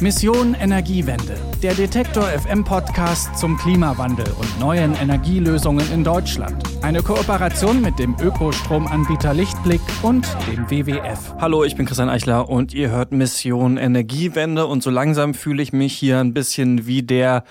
Mission 0.00 0.54
Energiewende, 0.54 1.36
der 1.62 1.72
Detektor 1.72 2.24
FM 2.24 2.62
Podcast 2.62 3.38
zum 3.38 3.56
Klimawandel 3.56 4.26
und 4.38 4.60
neuen 4.60 4.94
Energielösungen 4.94 5.90
in 5.92 6.04
Deutschland. 6.04 6.62
Eine 6.82 7.02
Kooperation 7.02 7.80
mit 7.80 7.98
dem 7.98 8.14
Ökostromanbieter 8.20 9.32
Lichtblick 9.32 9.80
und 10.02 10.26
dem 10.46 10.68
WWF. 10.68 11.34
Hallo, 11.40 11.64
ich 11.64 11.76
bin 11.76 11.86
Christian 11.86 12.10
Eichler 12.10 12.50
und 12.50 12.74
ihr 12.74 12.90
hört 12.90 13.12
Mission 13.12 13.78
Energiewende 13.78 14.66
und 14.66 14.82
so 14.82 14.90
langsam 14.90 15.32
fühle 15.32 15.62
ich 15.62 15.72
mich 15.72 15.94
hier 15.94 16.18
ein 16.18 16.34
bisschen 16.34 16.86
wie 16.86 17.02
der 17.02 17.44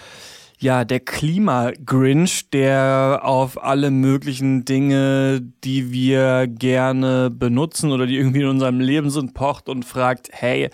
ja, 0.59 0.85
der 0.85 1.01
Klima-Grinch, 1.01 2.49
der 2.51 3.21
auf 3.23 3.61
alle 3.61 3.91
möglichen 3.91 4.63
Dinge, 4.63 5.41
die 5.63 5.91
wir 5.91 6.47
gerne 6.47 7.29
benutzen 7.29 7.91
oder 7.91 8.05
die 8.05 8.15
irgendwie 8.15 8.41
in 8.41 8.47
unserem 8.47 8.79
Leben 8.79 9.09
sind, 9.09 9.33
pocht 9.33 9.67
und 9.67 9.83
fragt, 9.83 10.29
hey, 10.31 10.69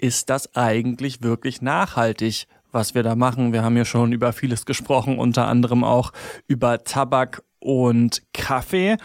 ist 0.00 0.30
das 0.30 0.54
eigentlich 0.56 1.22
wirklich 1.22 1.60
nachhaltig, 1.60 2.46
was 2.72 2.94
wir 2.94 3.02
da 3.02 3.14
machen? 3.14 3.52
Wir 3.52 3.62
haben 3.62 3.76
ja 3.76 3.84
schon 3.84 4.12
über 4.12 4.32
vieles 4.32 4.64
gesprochen, 4.64 5.18
unter 5.18 5.46
anderem 5.46 5.84
auch 5.84 6.12
über 6.46 6.84
Tabak 6.84 7.42
und 7.58 8.22
Kaffee. 8.32 8.96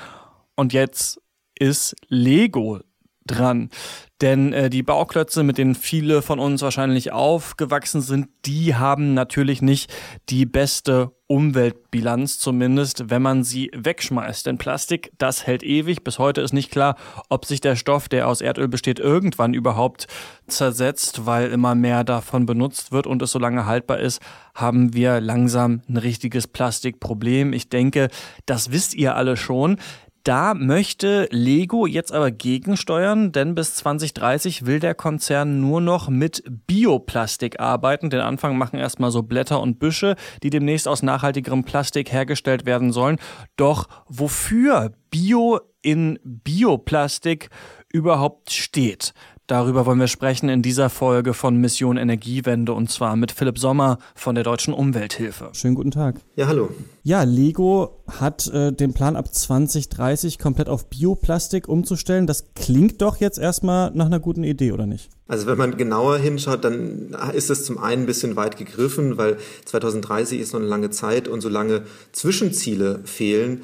Und 0.55 0.71
jetzt 0.71 1.21
ist 1.59 1.95
Lego 2.08 2.80
dran. 3.26 3.70
Denn 4.21 4.53
äh, 4.53 4.69
die 4.69 4.83
Bauklötze, 4.83 5.43
mit 5.43 5.57
denen 5.57 5.75
viele 5.75 6.21
von 6.21 6.39
uns 6.39 6.61
wahrscheinlich 6.61 7.11
aufgewachsen 7.11 8.01
sind, 8.01 8.29
die 8.45 8.75
haben 8.75 9.13
natürlich 9.13 9.61
nicht 9.61 9.93
die 10.29 10.45
beste 10.45 11.11
Umweltbilanz, 11.27 12.37
zumindest 12.39 13.09
wenn 13.09 13.21
man 13.21 13.43
sie 13.43 13.71
wegschmeißt. 13.75 14.45
Denn 14.45 14.57
Plastik, 14.57 15.11
das 15.17 15.45
hält 15.47 15.63
ewig. 15.63 16.03
Bis 16.03 16.20
heute 16.20 16.41
ist 16.41 16.53
nicht 16.53 16.71
klar, 16.71 16.95
ob 17.29 17.45
sich 17.45 17.61
der 17.61 17.75
Stoff, 17.75 18.07
der 18.07 18.27
aus 18.27 18.41
Erdöl 18.41 18.67
besteht, 18.67 18.99
irgendwann 18.99 19.53
überhaupt 19.53 20.07
zersetzt, 20.47 21.25
weil 21.25 21.49
immer 21.49 21.73
mehr 21.75 22.03
davon 22.03 22.45
benutzt 22.45 22.91
wird 22.91 23.07
und 23.07 23.21
es 23.21 23.31
so 23.31 23.40
lange 23.40 23.65
haltbar 23.65 23.99
ist, 23.99 24.21
haben 24.53 24.93
wir 24.93 25.20
langsam 25.20 25.81
ein 25.90 25.97
richtiges 25.97 26.47
Plastikproblem. 26.47 27.53
Ich 27.53 27.70
denke, 27.70 28.09
das 28.45 28.71
wisst 28.71 28.93
ihr 28.93 29.15
alle 29.15 29.35
schon. 29.35 29.77
Da 30.26 30.55
möchte 30.55 31.27
Lego 31.29 31.85
jetzt 31.85 32.12
aber 32.12 32.31
gegensteuern, 32.31 33.31
denn 33.31 33.54
bis 33.54 33.76
2030 33.76 34.65
will 34.65 34.79
der 34.79 34.95
Konzern 34.95 35.62
nur 35.62 35.81
noch 35.81 36.09
mit 36.09 36.43
Bioplastik 36.65 37.59
arbeiten. 37.59 38.09
Den 38.09 38.21
Anfang 38.21 38.57
machen 38.57 38.79
erstmal 38.79 39.12
so 39.12 39.21
Blätter 39.21 39.62
und 39.62 39.77
Büsche, 39.77 40.15
die 40.41 40.49
demnächst 40.49 40.87
aus 40.87 41.03
nachhaltigerem 41.03 41.63
Plastik 41.63 42.12
hergestellt 42.12 42.65
werden 42.65 42.91
sollen. 42.91 43.20
Doch 43.55 43.87
wofür 44.07 44.93
Bio 45.12 45.59
in 45.84 46.18
Bioplastik 46.23 47.51
überhaupt 47.93 48.49
steht, 48.49 49.13
Darüber 49.48 49.85
wollen 49.85 49.99
wir 49.99 50.07
sprechen 50.07 50.49
in 50.49 50.63
dieser 50.63 50.90
Folge 50.90 51.35
von 51.35 51.57
Mission 51.57 51.98
Energiewende 51.98 52.73
und 52.73 52.90
zwar 52.90 53.15
mit 53.15 53.31
Philipp 53.31 53.59
Sommer 53.59 53.99
von 54.15 54.34
der 54.34 54.43
Deutschen 54.43 54.73
Umwelthilfe. 54.73 55.49
Schönen 55.53 55.76
guten 55.76 55.91
Tag. 55.91 56.15
Ja, 56.35 56.48
hallo. 56.48 56.71
Ja, 57.03 57.21
Lego 57.21 58.03
hat 58.07 58.48
äh, 58.48 58.71
den 58.71 58.93
Plan 58.93 59.15
ab 59.15 59.34
2030 59.34 60.37
komplett 60.39 60.70
auf 60.70 60.89
Bioplastik 60.89 61.67
umzustellen. 61.67 62.27
Das 62.27 62.45
klingt 62.55 63.01
doch 63.01 63.17
jetzt 63.17 63.39
erstmal 63.39 63.91
nach 63.91 64.06
einer 64.06 64.19
guten 64.19 64.44
Idee, 64.44 64.72
oder 64.72 64.85
nicht? 64.85 65.09
Also 65.28 65.47
wenn 65.47 65.57
man 65.57 65.75
genauer 65.75 66.19
hinschaut, 66.19 66.63
dann 66.63 67.16
ist 67.34 67.50
es 67.50 67.66
zum 67.66 67.79
einen 67.79 68.03
ein 68.03 68.06
bisschen 68.06 68.35
weit 68.35 68.57
gegriffen, 68.57 69.17
weil 69.17 69.38
2030 69.66 70.39
ist 70.39 70.53
noch 70.53 70.59
eine 70.59 70.69
lange 70.69 70.91
Zeit 70.91 71.28
und 71.28 71.41
solange 71.41 71.81
Zwischenziele 72.12 73.00
fehlen, 73.06 73.62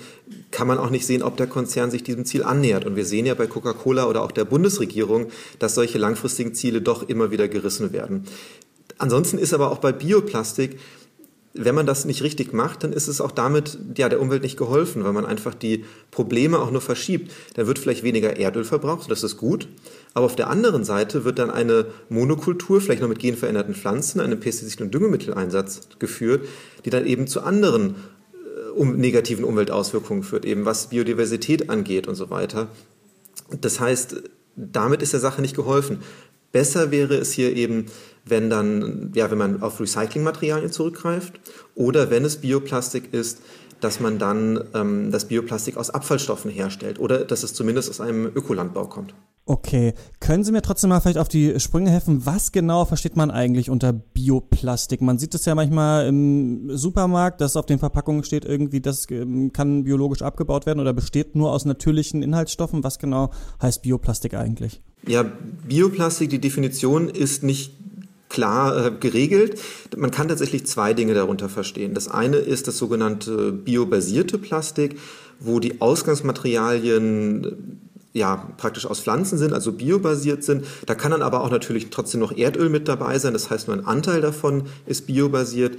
kann 0.49 0.67
man 0.67 0.79
auch 0.79 0.89
nicht 0.89 1.05
sehen, 1.05 1.21
ob 1.21 1.37
der 1.37 1.45
Konzern 1.45 1.91
sich 1.91 2.03
diesem 2.03 2.25
Ziel 2.25 2.43
annähert. 2.43 2.85
Und 2.85 2.95
wir 2.95 3.05
sehen 3.05 3.27
ja 3.27 3.35
bei 3.35 3.45
Coca-Cola 3.45 4.05
oder 4.07 4.23
auch 4.23 4.31
der 4.31 4.45
Bundesregierung, 4.45 5.27
dass 5.59 5.75
solche 5.75 5.99
langfristigen 5.99 6.55
Ziele 6.55 6.81
doch 6.81 7.07
immer 7.07 7.29
wieder 7.29 7.47
gerissen 7.47 7.93
werden. 7.93 8.25
Ansonsten 8.97 9.37
ist 9.37 9.53
aber 9.53 9.71
auch 9.71 9.79
bei 9.79 9.91
Bioplastik 9.91 10.79
wenn 11.53 11.75
man 11.75 11.85
das 11.85 12.05
nicht 12.05 12.23
richtig 12.23 12.53
macht, 12.53 12.83
dann 12.83 12.93
ist 12.93 13.07
es 13.07 13.19
auch 13.19 13.31
damit 13.31 13.77
ja, 13.97 14.07
der 14.07 14.21
Umwelt 14.21 14.43
nicht 14.43 14.57
geholfen, 14.57 15.03
weil 15.03 15.11
man 15.11 15.25
einfach 15.25 15.53
die 15.53 15.83
Probleme 16.09 16.59
auch 16.59 16.71
nur 16.71 16.79
verschiebt. 16.79 17.31
Dann 17.55 17.67
wird 17.67 17.77
vielleicht 17.77 18.03
weniger 18.03 18.37
Erdöl 18.37 18.63
verbraucht, 18.63 19.11
das 19.11 19.23
ist 19.23 19.37
gut. 19.37 19.67
Aber 20.13 20.25
auf 20.25 20.35
der 20.35 20.49
anderen 20.49 20.85
Seite 20.85 21.25
wird 21.25 21.39
dann 21.39 21.51
eine 21.51 21.87
Monokultur, 22.09 22.79
vielleicht 22.79 23.01
noch 23.01 23.09
mit 23.09 23.19
genveränderten 23.19 23.75
Pflanzen, 23.75 24.21
einem 24.21 24.39
Pestizid- 24.39 24.81
und 24.81 24.93
Düngemitteleinsatz 24.93 25.89
geführt, 25.99 26.47
die 26.85 26.89
dann 26.89 27.05
eben 27.05 27.27
zu 27.27 27.41
anderen 27.41 27.95
äh, 28.33 28.69
um, 28.71 28.95
negativen 28.95 29.43
Umweltauswirkungen 29.43 30.23
führt, 30.23 30.45
eben 30.45 30.63
was 30.65 30.87
Biodiversität 30.87 31.69
angeht 31.69 32.07
und 32.07 32.15
so 32.15 32.29
weiter. 32.29 32.69
Das 33.59 33.81
heißt, 33.81 34.23
damit 34.55 35.01
ist 35.01 35.11
der 35.11 35.19
Sache 35.19 35.41
nicht 35.41 35.55
geholfen. 35.55 35.99
Besser 36.51 36.91
wäre 36.91 37.15
es 37.15 37.31
hier 37.31 37.55
eben, 37.55 37.85
wenn 38.25 38.49
dann, 38.49 39.11
ja, 39.15 39.31
wenn 39.31 39.37
man 39.37 39.61
auf 39.61 39.79
Recyclingmaterialien 39.79 40.71
zurückgreift 40.71 41.39
oder 41.75 42.09
wenn 42.09 42.25
es 42.25 42.37
Bioplastik 42.37 43.13
ist, 43.13 43.41
dass 43.79 43.99
man 43.99 44.19
dann 44.19 44.63
ähm, 44.73 45.11
das 45.11 45.25
Bioplastik 45.25 45.77
aus 45.77 45.89
Abfallstoffen 45.89 46.51
herstellt 46.51 46.99
oder 46.99 47.25
dass 47.25 47.43
es 47.43 47.53
zumindest 47.53 47.89
aus 47.89 47.99
einem 47.99 48.25
Ökolandbau 48.27 48.85
kommt. 48.85 49.13
Okay, 49.45 49.95
können 50.19 50.43
Sie 50.43 50.51
mir 50.51 50.61
trotzdem 50.61 50.91
mal 50.91 50.99
vielleicht 50.99 51.17
auf 51.17 51.27
die 51.27 51.59
Sprünge 51.59 51.89
helfen? 51.89 52.25
Was 52.27 52.51
genau 52.51 52.85
versteht 52.85 53.17
man 53.17 53.31
eigentlich 53.31 53.71
unter 53.71 53.91
Bioplastik? 53.91 55.01
Man 55.01 55.17
sieht 55.17 55.33
es 55.33 55.45
ja 55.45 55.55
manchmal 55.55 56.07
im 56.07 56.77
Supermarkt, 56.77 57.41
dass 57.41 57.55
auf 57.55 57.65
den 57.65 57.79
Verpackungen 57.79 58.23
steht 58.23 58.45
irgendwie, 58.45 58.81
das 58.81 59.07
ähm, 59.09 59.51
kann 59.51 59.83
biologisch 59.83 60.21
abgebaut 60.21 60.67
werden 60.67 60.79
oder 60.79 60.93
besteht 60.93 61.35
nur 61.35 61.51
aus 61.51 61.65
natürlichen 61.65 62.21
Inhaltsstoffen. 62.21 62.83
Was 62.83 62.99
genau 62.99 63.31
heißt 63.61 63.81
Bioplastik 63.81 64.35
eigentlich? 64.35 64.79
Ja, 65.07 65.25
Bioplastik, 65.67 66.29
die 66.29 66.39
Definition 66.39 67.09
ist 67.09 67.41
nicht 67.41 67.73
klar 68.31 68.85
äh, 68.85 68.91
geregelt. 68.91 69.59
Man 69.95 70.11
kann 70.11 70.27
tatsächlich 70.27 70.65
zwei 70.65 70.93
Dinge 70.93 71.13
darunter 71.13 71.49
verstehen. 71.49 71.93
Das 71.93 72.07
eine 72.07 72.37
ist 72.37 72.67
das 72.67 72.77
sogenannte 72.77 73.51
biobasierte 73.51 74.37
Plastik, 74.37 74.97
wo 75.39 75.59
die 75.59 75.81
Ausgangsmaterialien 75.81 77.43
äh, 77.43 77.51
ja, 78.13 78.47
praktisch 78.57 78.85
aus 78.85 78.99
Pflanzen 78.99 79.37
sind, 79.37 79.53
also 79.53 79.71
biobasiert 79.71 80.43
sind. 80.43 80.65
Da 80.85 80.95
kann 80.95 81.11
dann 81.11 81.21
aber 81.21 81.41
auch 81.41 81.49
natürlich 81.49 81.89
trotzdem 81.91 82.19
noch 82.19 82.35
Erdöl 82.35 82.69
mit 82.69 82.87
dabei 82.87 83.17
sein. 83.19 83.33
Das 83.33 83.49
heißt, 83.49 83.67
nur 83.67 83.77
ein 83.77 83.85
Anteil 83.85 84.21
davon 84.21 84.63
ist 84.85 85.07
biobasiert. 85.07 85.77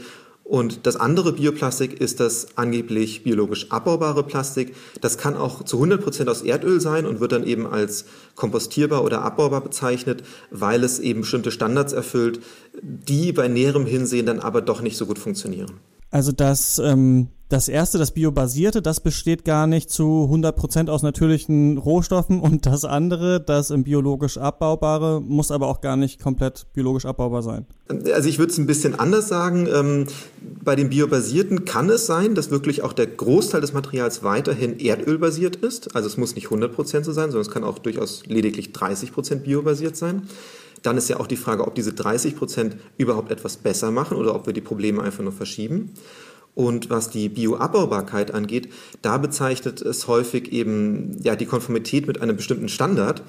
Und 0.53 0.87
das 0.87 0.97
andere 0.97 1.33
Bioplastik 1.33 1.99
ist 1.99 2.21
das 2.21 2.59
angeblich 2.59 3.25
biologisch 3.25 3.71
abbaubare 3.71 4.23
Plastik. 4.23 4.75
Das 5.01 5.17
kann 5.17 5.35
auch 5.35 5.65
zu 5.65 5.79
100 5.79 6.03
Prozent 6.03 6.29
aus 6.29 6.43
Erdöl 6.43 6.79
sein 6.79 7.07
und 7.07 7.21
wird 7.21 7.33
dann 7.33 7.47
eben 7.47 7.67
als 7.67 8.05
kompostierbar 8.35 9.03
oder 9.03 9.23
abbaubar 9.23 9.63
bezeichnet, 9.63 10.25
weil 10.51 10.85
es 10.85 10.99
eben 10.99 11.23
bestimmte 11.23 11.53
Standards 11.53 11.95
erfüllt, 11.95 12.41
die 12.83 13.33
bei 13.33 13.49
näherem 13.49 13.87
Hinsehen 13.87 14.27
dann 14.27 14.41
aber 14.41 14.61
doch 14.61 14.83
nicht 14.83 14.99
so 14.99 15.07
gut 15.07 15.19
funktionieren. 15.19 15.81
Also 16.11 16.33
das, 16.33 16.79
ähm, 16.79 17.29
das 17.53 17.69
erste, 17.69 17.99
das 17.99 18.13
biobasierte, 18.13 18.81
das 18.81 19.01
besteht 19.01 19.45
gar 19.45 19.67
nicht 19.67 19.91
zu 19.91 20.25
100 20.25 20.57
Prozent 20.57 20.91
aus 20.91 21.03
natürlichen 21.03 21.77
Rohstoffen 21.77 22.41
und 22.41 22.65
das 22.65 22.87
andere, 22.87 23.41
das 23.41 23.71
im 23.71 23.85
biologisch 23.85 24.39
abbaubare, 24.39 25.21
muss 25.21 25.51
aber 25.51 25.67
auch 25.67 25.83
gar 25.83 25.97
nicht 25.97 26.21
komplett 26.23 26.67
biologisch 26.73 27.05
abbaubar 27.05 27.43
sein. 27.43 27.67
Also 28.13 28.31
ich 28.31 28.39
würde 28.39 28.53
es 28.53 28.59
ein 28.59 28.67
bisschen 28.67 28.99
anders 28.99 29.29
sagen. 29.29 29.69
Ähm, 29.71 30.07
bei 30.65 30.77
den 30.77 30.89
biobasierten 30.89 31.67
kann 31.67 31.91
es 31.91 32.07
sein, 32.07 32.35
dass 32.35 32.51
wirklich 32.51 32.83
auch 32.83 32.95
der 32.95 33.07
Großteil 33.07 33.61
des 33.61 33.75
Materials 33.75 34.23
weiterhin 34.23 34.81
erdölbasiert 34.81 35.57
ist. 35.57 35.95
Also 35.95 36.09
es 36.09 36.17
muss 36.17 36.35
nicht 36.35 36.47
100 36.47 36.73
Prozent 36.75 37.05
so 37.05 37.13
sein, 37.13 37.31
sondern 37.31 37.43
es 37.47 37.51
kann 37.51 37.65
auch 37.65 37.79
durchaus 37.79 38.25
lediglich 38.27 38.73
30 38.73 39.13
Prozent 39.13 39.45
biobasiert 39.45 39.97
sein. 39.97 40.23
Dann 40.81 40.97
ist 40.97 41.11
ja 41.11 41.21
auch 41.21 41.27
die 41.27 41.37
Frage, 41.37 41.67
ob 41.67 41.75
diese 41.75 41.93
30 41.93 42.35
Prozent 42.35 42.77
überhaupt 42.97 43.31
etwas 43.31 43.59
besser 43.59 43.91
machen 43.91 44.17
oder 44.17 44.35
ob 44.35 44.47
wir 44.47 44.55
die 44.55 44.63
Probleme 44.63 45.03
einfach 45.03 45.23
nur 45.23 45.33
verschieben. 45.33 45.93
Und 46.55 46.91
was 46.91 47.09
die 47.09 47.31
Bioabbaubarkeit 47.31 48.35
angeht, 48.35 48.69
da 49.01 49.17
bezeichnet 49.17 49.81
es 49.81 50.07
häufig 50.07 50.53
eben 50.53 51.17
ja, 51.23 51.35
die 51.35 51.47
Konformität 51.47 52.07
mit 52.07 52.21
einem 52.21 52.37
bestimmten 52.37 52.69
Standard. 52.69 53.23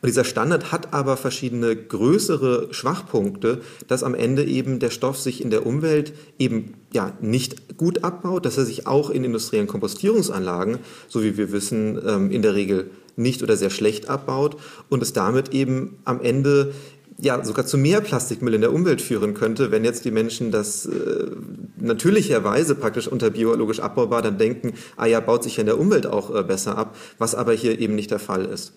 Und 0.00 0.06
dieser 0.06 0.24
Standard 0.24 0.72
hat 0.72 0.94
aber 0.94 1.18
verschiedene 1.18 1.76
größere 1.76 2.68
Schwachpunkte, 2.72 3.60
dass 3.86 4.02
am 4.02 4.14
Ende 4.14 4.44
eben 4.44 4.78
der 4.78 4.88
Stoff 4.88 5.18
sich 5.18 5.42
in 5.42 5.50
der 5.50 5.66
Umwelt 5.66 6.14
eben 6.38 6.72
ja 6.90 7.12
nicht 7.20 7.76
gut 7.76 8.02
abbaut, 8.02 8.46
dass 8.46 8.56
er 8.56 8.64
sich 8.64 8.86
auch 8.86 9.10
in 9.10 9.24
industriellen 9.24 9.66
Kompostierungsanlagen, 9.66 10.78
so 11.06 11.22
wie 11.22 11.36
wir 11.36 11.52
wissen, 11.52 12.00
ähm, 12.06 12.30
in 12.30 12.40
der 12.40 12.54
Regel 12.54 12.90
nicht 13.16 13.42
oder 13.42 13.58
sehr 13.58 13.68
schlecht 13.68 14.08
abbaut 14.08 14.56
und 14.88 15.02
es 15.02 15.12
damit 15.12 15.52
eben 15.52 15.98
am 16.04 16.22
Ende 16.22 16.72
ja 17.22 17.44
sogar 17.44 17.66
zu 17.66 17.78
mehr 17.78 18.00
Plastikmüll 18.00 18.54
in 18.54 18.60
der 18.60 18.72
Umwelt 18.72 19.02
führen 19.02 19.34
könnte, 19.34 19.70
wenn 19.70 19.84
jetzt 19.84 20.04
die 20.04 20.10
Menschen 20.10 20.50
das 20.50 20.86
äh, 20.86 21.30
natürlicherweise 21.78 22.74
praktisch 22.74 23.08
unter 23.08 23.30
biologisch 23.30 23.80
abbaubar 23.80 24.22
dann 24.22 24.38
denken, 24.38 24.74
ah 24.96 25.06
ja, 25.06 25.20
baut 25.20 25.42
sich 25.42 25.56
ja 25.56 25.60
in 25.60 25.66
der 25.66 25.78
Umwelt 25.78 26.06
auch 26.06 26.34
äh, 26.34 26.42
besser 26.42 26.76
ab, 26.76 26.96
was 27.18 27.34
aber 27.34 27.52
hier 27.52 27.78
eben 27.78 27.94
nicht 27.94 28.10
der 28.10 28.18
Fall 28.18 28.44
ist. 28.44 28.72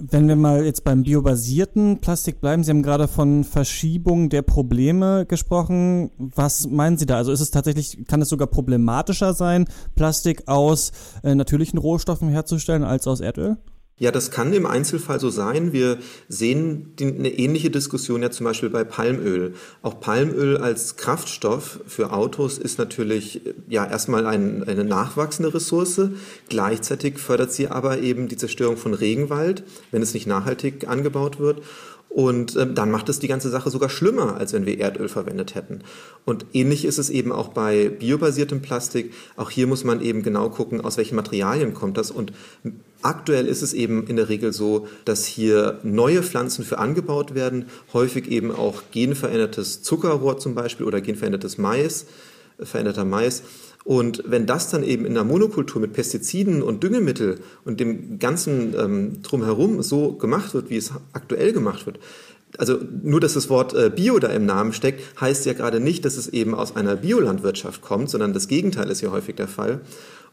Wenn 0.00 0.28
wir 0.28 0.36
mal 0.36 0.64
jetzt 0.64 0.84
beim 0.84 1.02
biobasierten 1.02 2.00
Plastik 2.00 2.40
bleiben, 2.40 2.62
Sie 2.62 2.70
haben 2.70 2.84
gerade 2.84 3.08
von 3.08 3.42
Verschiebung 3.42 4.28
der 4.28 4.42
Probleme 4.42 5.26
gesprochen. 5.26 6.12
Was 6.18 6.68
meinen 6.68 6.96
Sie 6.96 7.06
da? 7.06 7.16
Also 7.16 7.32
ist 7.32 7.40
es 7.40 7.50
tatsächlich, 7.50 8.06
kann 8.06 8.22
es 8.22 8.28
sogar 8.28 8.46
problematischer 8.46 9.34
sein, 9.34 9.64
Plastik 9.96 10.46
aus 10.46 10.92
äh, 11.24 11.34
natürlichen 11.34 11.80
Rohstoffen 11.80 12.28
herzustellen 12.28 12.84
als 12.84 13.08
aus 13.08 13.18
Erdöl? 13.18 13.56
Ja, 14.00 14.12
das 14.12 14.30
kann 14.30 14.52
im 14.52 14.64
Einzelfall 14.64 15.18
so 15.18 15.28
sein. 15.28 15.72
Wir 15.72 15.98
sehen 16.28 16.92
die, 16.98 17.06
eine 17.06 17.30
ähnliche 17.30 17.68
Diskussion 17.68 18.22
ja 18.22 18.30
zum 18.30 18.44
Beispiel 18.44 18.70
bei 18.70 18.84
Palmöl. 18.84 19.54
Auch 19.82 19.98
Palmöl 19.98 20.56
als 20.56 20.96
Kraftstoff 20.96 21.80
für 21.86 22.12
Autos 22.12 22.58
ist 22.58 22.78
natürlich 22.78 23.40
ja 23.68 23.84
erstmal 23.84 24.26
ein, 24.26 24.62
eine 24.62 24.84
nachwachsende 24.84 25.52
Ressource. 25.52 26.00
Gleichzeitig 26.48 27.18
fördert 27.18 27.52
sie 27.52 27.68
aber 27.68 27.98
eben 27.98 28.28
die 28.28 28.36
Zerstörung 28.36 28.76
von 28.76 28.94
Regenwald, 28.94 29.64
wenn 29.90 30.02
es 30.02 30.14
nicht 30.14 30.28
nachhaltig 30.28 30.86
angebaut 30.86 31.40
wird. 31.40 31.62
Und 32.08 32.56
äh, 32.56 32.66
dann 32.72 32.90
macht 32.90 33.08
es 33.08 33.18
die 33.18 33.28
ganze 33.28 33.50
Sache 33.50 33.70
sogar 33.70 33.90
schlimmer, 33.90 34.36
als 34.36 34.52
wenn 34.52 34.66
wir 34.66 34.78
Erdöl 34.80 35.08
verwendet 35.08 35.54
hätten. 35.54 35.80
Und 36.24 36.46
ähnlich 36.52 36.84
ist 36.84 36.98
es 36.98 37.10
eben 37.10 37.32
auch 37.32 37.48
bei 37.48 37.90
biobasiertem 37.90 38.62
Plastik. 38.62 39.12
Auch 39.36 39.50
hier 39.50 39.66
muss 39.66 39.84
man 39.84 40.00
eben 40.00 40.22
genau 40.22 40.48
gucken, 40.48 40.80
aus 40.80 40.96
welchen 40.96 41.16
Materialien 41.16 41.74
kommt 41.74 41.98
das. 41.98 42.10
Und 42.10 42.32
aktuell 43.02 43.46
ist 43.46 43.62
es 43.62 43.74
eben 43.74 44.06
in 44.06 44.16
der 44.16 44.28
Regel 44.28 44.52
so, 44.52 44.88
dass 45.04 45.26
hier 45.26 45.80
neue 45.82 46.22
Pflanzen 46.22 46.64
für 46.64 46.78
angebaut 46.78 47.34
werden, 47.34 47.66
häufig 47.92 48.28
eben 48.28 48.52
auch 48.52 48.82
genverändertes 48.90 49.82
Zuckerrohr 49.82 50.38
zum 50.38 50.54
Beispiel 50.54 50.86
oder 50.86 51.00
genverändertes 51.00 51.58
Mais, 51.58 52.06
veränderter 52.60 53.04
Mais. 53.04 53.42
Und 53.84 54.22
wenn 54.26 54.46
das 54.46 54.70
dann 54.70 54.82
eben 54.82 55.06
in 55.06 55.12
einer 55.12 55.24
Monokultur 55.24 55.80
mit 55.80 55.92
Pestiziden 55.92 56.62
und 56.62 56.82
Düngemittel 56.82 57.40
und 57.64 57.80
dem 57.80 58.18
ganzen 58.18 58.74
ähm, 58.78 59.22
drumherum 59.22 59.82
so 59.82 60.12
gemacht 60.12 60.52
wird, 60.52 60.68
wie 60.68 60.76
es 60.76 60.92
aktuell 61.12 61.52
gemacht 61.52 61.86
wird, 61.86 61.98
also 62.56 62.78
nur, 63.02 63.20
dass 63.20 63.34
das 63.34 63.50
Wort 63.50 63.74
äh, 63.74 63.90
Bio 63.94 64.18
da 64.18 64.28
im 64.28 64.46
Namen 64.46 64.72
steckt, 64.72 65.20
heißt 65.20 65.44
ja 65.46 65.52
gerade 65.52 65.80
nicht, 65.80 66.04
dass 66.04 66.16
es 66.16 66.28
eben 66.28 66.54
aus 66.54 66.76
einer 66.76 66.96
Biolandwirtschaft 66.96 67.82
kommt, 67.82 68.08
sondern 68.08 68.32
das 68.32 68.48
Gegenteil 68.48 68.90
ist 68.90 69.00
ja 69.02 69.10
häufig 69.10 69.36
der 69.36 69.48
Fall. 69.48 69.80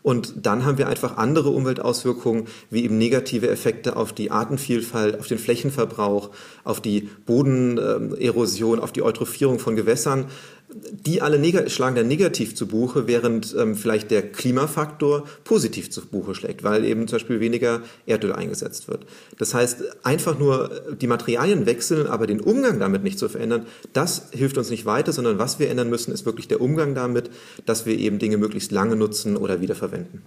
Und 0.02 0.46
dann 0.46 0.66
haben 0.66 0.78
wir 0.78 0.88
einfach 0.88 1.18
andere 1.18 1.50
Umweltauswirkungen, 1.50 2.46
wie 2.70 2.84
eben 2.84 2.98
negative 3.00 3.50
Effekte 3.50 3.96
auf 3.96 4.14
die 4.14 4.30
Artenvielfalt, 4.30 5.20
auf 5.20 5.28
den 5.28 5.40
Flächenverbrauch, 5.40 6.30
auf 6.64 6.80
die 6.80 7.10
Bodenerosion, 7.26 8.80
auf 8.80 8.92
die 8.92 9.02
Eutrophierung 9.02 9.58
von 9.58 9.76
Gewässern 9.76 10.26
die 10.74 11.22
alle 11.22 11.70
schlagen 11.70 11.96
dann 11.96 12.08
negativ 12.08 12.56
zu 12.56 12.68
Buche, 12.68 13.08
während 13.08 13.56
ähm, 13.58 13.76
vielleicht 13.76 14.12
der 14.12 14.24
Klimafaktor 14.32 15.26
positiv 15.44 15.92
zu 15.92 16.06
Buche 16.06 16.36
schlägt, 16.36 16.64
weil 16.64 16.86
eben 16.86 17.08
zum 17.08 17.18
Beispiel 17.18 17.40
weniger 17.40 17.82
Erdöl 18.06 18.34
eingesetzt 18.34 18.88
wird. 18.88 19.06
Das 19.38 19.54
heißt, 19.54 20.06
einfach 20.06 20.40
nur 20.40 20.70
die 21.00 21.08
Materialien 21.08 21.66
wechseln, 21.66 22.08
aber 22.08 22.28
den 22.28 22.42
Umgang 22.42 22.80
damit 22.80 23.04
nicht 23.04 23.20
zu 23.20 23.30
verändern, 23.30 23.66
das 23.94 24.30
hilft 24.32 24.58
uns 24.58 24.70
nicht 24.70 24.86
weiter, 24.86 25.14
sondern 25.14 25.38
was 25.38 25.60
wir 25.60 25.70
ändern 25.70 25.90
müssen, 25.90 26.12
ist 26.12 26.26
wirklich 26.26 26.48
der 26.48 26.62
Umgang 26.62 26.96
damit, 26.96 27.30
dass 27.66 27.86
wir 27.86 27.98
eben 27.98 28.20
Dinge 28.20 28.38
möglichst 28.38 28.72
lange 28.72 28.96
nutzen 28.96 29.38
oder 29.38 29.62
wiederverwenden. 29.62 30.24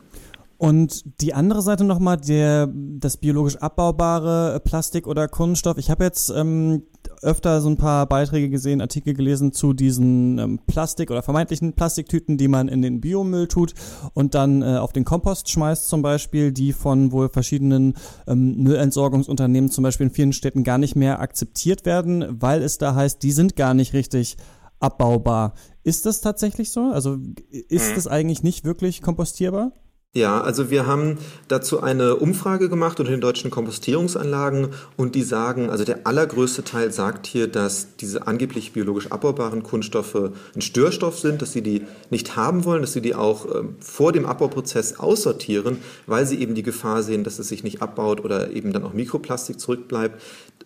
Und 0.58 1.04
die 1.20 1.34
andere 1.34 1.62
Seite 1.62 1.84
nochmal, 1.84 2.16
der, 2.16 2.68
das 2.74 3.16
biologisch 3.16 3.56
abbaubare 3.56 4.60
Plastik 4.64 5.06
oder 5.06 5.28
Kunststoff. 5.28 5.78
Ich 5.78 5.88
habe 5.88 6.02
jetzt 6.02 6.30
ähm, 6.30 6.82
öfter 7.22 7.60
so 7.60 7.68
ein 7.68 7.76
paar 7.76 8.06
Beiträge 8.06 8.48
gesehen, 8.48 8.80
Artikel 8.80 9.14
gelesen 9.14 9.52
zu 9.52 9.72
diesen 9.72 10.38
ähm, 10.38 10.60
Plastik- 10.66 11.10
oder 11.10 11.22
vermeintlichen 11.22 11.74
Plastiktüten, 11.74 12.38
die 12.38 12.48
man 12.48 12.68
in 12.68 12.82
den 12.82 13.00
Biomüll 13.00 13.48
tut 13.48 13.74
und 14.14 14.34
dann 14.34 14.62
äh, 14.62 14.76
auf 14.76 14.92
den 14.92 15.04
Kompost 15.04 15.50
schmeißt 15.50 15.88
zum 15.88 16.02
Beispiel, 16.02 16.52
die 16.52 16.72
von 16.72 17.12
wohl 17.12 17.28
verschiedenen 17.28 17.94
ähm, 18.26 18.62
Müllentsorgungsunternehmen 18.62 19.70
zum 19.70 19.82
Beispiel 19.82 20.06
in 20.06 20.12
vielen 20.12 20.32
Städten 20.32 20.64
gar 20.64 20.78
nicht 20.78 20.96
mehr 20.96 21.20
akzeptiert 21.20 21.86
werden, 21.86 22.24
weil 22.40 22.62
es 22.62 22.78
da 22.78 22.94
heißt, 22.94 23.22
die 23.22 23.32
sind 23.32 23.56
gar 23.56 23.74
nicht 23.74 23.92
richtig 23.92 24.36
abbaubar. 24.80 25.54
Ist 25.82 26.06
das 26.06 26.20
tatsächlich 26.20 26.70
so? 26.70 26.90
Also 26.92 27.18
ist 27.50 27.90
mhm. 27.90 27.94
das 27.94 28.06
eigentlich 28.06 28.42
nicht 28.42 28.64
wirklich 28.64 29.02
kompostierbar? 29.02 29.72
Ja, 30.14 30.40
also 30.40 30.70
wir 30.70 30.86
haben 30.86 31.18
dazu 31.48 31.82
eine 31.82 32.16
Umfrage 32.16 32.70
gemacht 32.70 32.98
unter 32.98 33.12
den 33.12 33.20
deutschen 33.20 33.50
Kompostierungsanlagen 33.50 34.68
und 34.96 35.14
die 35.14 35.22
sagen, 35.22 35.68
also 35.68 35.84
der 35.84 36.06
allergrößte 36.06 36.64
Teil 36.64 36.90
sagt 36.92 37.26
hier, 37.26 37.46
dass 37.46 37.94
diese 37.96 38.26
angeblich 38.26 38.72
biologisch 38.72 39.12
abbaubaren 39.12 39.62
Kunststoffe 39.62 40.32
ein 40.54 40.62
Störstoff 40.62 41.18
sind, 41.18 41.42
dass 41.42 41.52
sie 41.52 41.60
die 41.60 41.82
nicht 42.08 42.36
haben 42.36 42.64
wollen, 42.64 42.80
dass 42.80 42.94
sie 42.94 43.02
die 43.02 43.14
auch 43.14 43.44
äh, 43.44 43.64
vor 43.80 44.12
dem 44.12 44.24
Abbauprozess 44.24 44.98
aussortieren, 44.98 45.76
weil 46.06 46.24
sie 46.26 46.40
eben 46.40 46.54
die 46.54 46.62
Gefahr 46.62 47.02
sehen, 47.02 47.22
dass 47.22 47.38
es 47.38 47.48
sich 47.48 47.62
nicht 47.62 47.82
abbaut 47.82 48.24
oder 48.24 48.50
eben 48.52 48.72
dann 48.72 48.84
auch 48.84 48.94
Mikroplastik 48.94 49.60
zurückbleibt. 49.60 50.22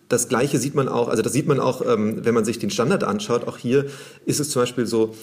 Das 0.07 0.29
Gleiche 0.29 0.57
sieht 0.57 0.73
man 0.73 0.87
auch, 0.87 1.09
also 1.09 1.21
das 1.21 1.33
sieht 1.33 1.47
man 1.47 1.59
auch, 1.59 1.85
ähm, 1.85 2.23
wenn 2.23 2.33
man 2.33 2.45
sich 2.45 2.59
den 2.59 2.69
Standard 2.69 3.03
anschaut. 3.03 3.45
Auch 3.45 3.57
hier 3.57 3.87
ist 4.25 4.39
es 4.39 4.51
zum 4.51 4.61
Beispiel 4.61 4.85
so, 4.85 5.13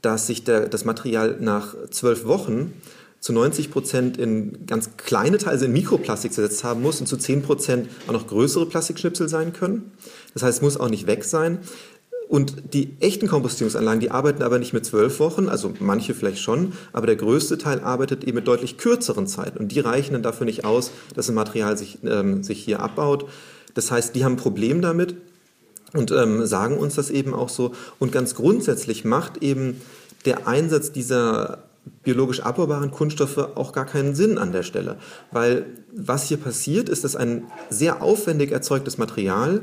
dass 0.00 0.28
sich 0.28 0.44
der, 0.44 0.68
das 0.68 0.84
Material 0.84 1.38
nach 1.40 1.74
zwölf 1.90 2.24
Wochen 2.24 2.72
zu 3.24 3.32
90 3.32 3.70
Prozent 3.70 4.18
in 4.18 4.66
ganz 4.66 4.98
kleine 4.98 5.38
Teile, 5.38 5.52
also 5.52 5.64
in 5.64 5.72
Mikroplastik 5.72 6.34
zersetzt 6.34 6.62
haben 6.62 6.82
muss 6.82 7.00
und 7.00 7.06
zu 7.06 7.16
10 7.16 7.40
Prozent 7.40 7.88
auch 8.06 8.12
noch 8.12 8.26
größere 8.26 8.66
Plastikschnipsel 8.66 9.30
sein 9.30 9.54
können. 9.54 9.92
Das 10.34 10.42
heißt, 10.42 10.58
es 10.58 10.62
muss 10.62 10.76
auch 10.76 10.90
nicht 10.90 11.06
weg 11.06 11.24
sein. 11.24 11.60
Und 12.28 12.74
die 12.74 12.90
echten 13.00 13.26
Kompostierungsanlagen, 13.26 14.00
die 14.00 14.10
arbeiten 14.10 14.42
aber 14.42 14.58
nicht 14.58 14.74
mit 14.74 14.84
zwölf 14.84 15.20
Wochen, 15.20 15.48
also 15.48 15.72
manche 15.80 16.12
vielleicht 16.12 16.40
schon, 16.40 16.74
aber 16.92 17.06
der 17.06 17.16
größte 17.16 17.56
Teil 17.56 17.80
arbeitet 17.80 18.24
eben 18.24 18.34
mit 18.34 18.46
deutlich 18.46 18.76
kürzeren 18.76 19.26
Zeiten. 19.26 19.56
Und 19.56 19.72
die 19.72 19.80
reichen 19.80 20.12
dann 20.12 20.22
dafür 20.22 20.44
nicht 20.44 20.66
aus, 20.66 20.90
dass 21.14 21.30
ein 21.30 21.34
Material 21.34 21.78
sich, 21.78 22.00
ähm, 22.04 22.42
sich 22.42 22.62
hier 22.62 22.80
abbaut. 22.80 23.24
Das 23.72 23.90
heißt, 23.90 24.14
die 24.14 24.26
haben 24.26 24.32
ein 24.32 24.36
Problem 24.36 24.82
damit 24.82 25.14
und 25.94 26.10
ähm, 26.10 26.44
sagen 26.44 26.76
uns 26.76 26.94
das 26.94 27.08
eben 27.08 27.32
auch 27.32 27.48
so. 27.48 27.72
Und 27.98 28.12
ganz 28.12 28.34
grundsätzlich 28.34 29.06
macht 29.06 29.42
eben 29.42 29.80
der 30.26 30.46
Einsatz 30.46 30.92
dieser 30.92 31.64
biologisch 32.02 32.40
abbaubaren 32.40 32.90
Kunststoffe 32.90 33.38
auch 33.54 33.72
gar 33.72 33.86
keinen 33.86 34.14
Sinn 34.14 34.38
an 34.38 34.52
der 34.52 34.62
Stelle. 34.62 34.96
Weil 35.32 35.66
was 35.94 36.28
hier 36.28 36.36
passiert, 36.36 36.88
ist, 36.88 37.04
dass 37.04 37.16
ein 37.16 37.44
sehr 37.70 38.02
aufwendig 38.02 38.52
erzeugtes 38.52 38.98
Material 38.98 39.62